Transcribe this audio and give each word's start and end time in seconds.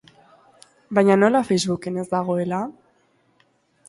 Baina 0.99 1.17
nola, 1.23 1.41
Facebooken 1.49 1.99
ez 2.05 2.05
dagoela? 2.15 2.63